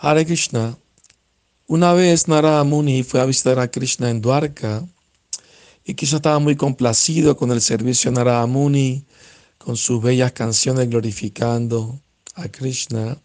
[0.00, 0.78] Hare Krishna.
[1.66, 4.86] Una vez Narada Muni fue a visitar a Krishna en Dwarka
[5.84, 9.04] y Krishna estaba muy complacido con el servicio de Narada Muni,
[9.58, 11.98] con sus bellas canciones glorificando
[12.36, 13.18] a Krishna.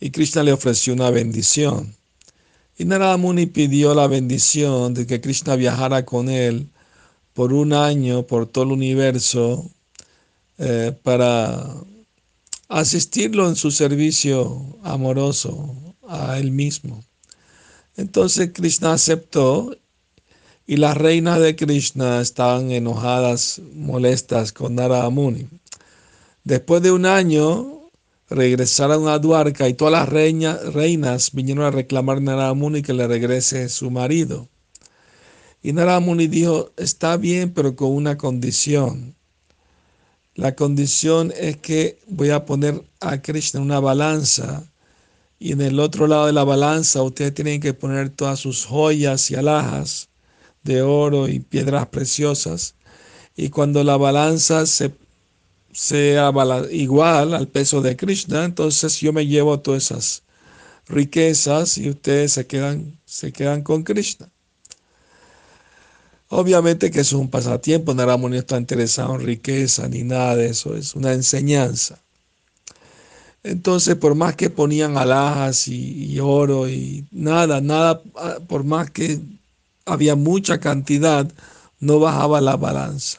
[0.00, 1.94] Y Krishna le ofreció una bendición.
[2.76, 6.68] Y Narada Muni pidió la bendición de que Krishna viajara con él
[7.32, 9.70] por un año por todo el universo
[10.58, 11.76] eh, para
[12.68, 15.76] asistirlo en su servicio amoroso
[16.12, 17.02] a él mismo.
[17.96, 19.76] Entonces Krishna aceptó
[20.66, 25.48] y las reinas de Krishna estaban enojadas, molestas con Narada Muni.
[26.44, 27.90] Después de un año
[28.30, 33.06] regresaron a Dwarka y todas las reinas vinieron a reclamar a Narada Muni que le
[33.06, 34.48] regrese su marido.
[35.62, 39.14] Y Narada Muni dijo, está bien, pero con una condición.
[40.34, 44.64] La condición es que voy a poner a Krishna una balanza
[45.42, 49.28] y en el otro lado de la balanza ustedes tienen que poner todas sus joyas
[49.32, 50.08] y alhajas
[50.62, 52.76] de oro y piedras preciosas.
[53.34, 54.94] Y cuando la balanza se,
[55.72, 56.32] sea
[56.70, 60.22] igual al peso de Krishna, entonces yo me llevo todas esas
[60.86, 64.30] riquezas y ustedes se quedan, se quedan con Krishna.
[66.28, 70.46] Obviamente que eso es un pasatiempo, Naramuni no está interesado en riqueza ni nada de
[70.46, 72.01] eso, es una enseñanza.
[73.44, 79.20] Entonces, por más que ponían alhajas y, oro y nada, nada, ah, por más que
[79.84, 81.30] había mucha cantidad,
[81.80, 83.18] no bajaba la balanza.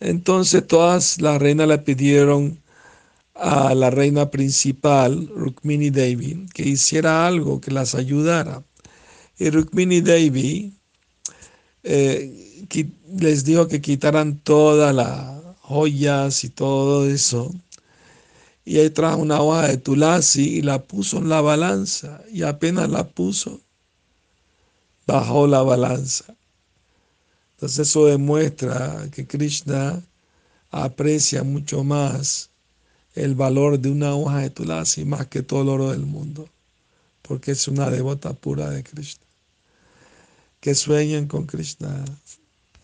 [0.00, 2.60] Entonces todas las reinas le pidieron
[3.34, 8.62] a la reina principal, Rukmini Devi, que hiciera algo, que las ayudara.
[9.38, 10.72] Y Rukmini Devi
[11.82, 12.66] eh,
[13.18, 17.52] les dijo que quitaran todas las joyas y todo eso
[18.64, 22.88] y ahí trajo una hoja de tulasi y la puso en la balanza y apenas
[22.90, 23.60] la puso,
[25.06, 26.36] bajó la balanza.
[27.52, 30.02] Entonces eso demuestra que Krishna
[30.70, 32.50] aprecia mucho más
[33.14, 36.48] el valor de una hoja de tulasi más que todo el oro del mundo,
[37.22, 39.24] porque es una devota pura de Krishna.
[40.60, 42.04] Que sueñen con Krishna.